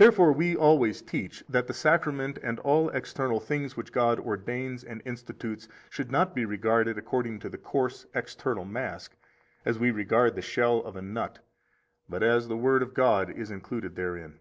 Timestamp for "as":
9.64-9.78, 12.24-12.48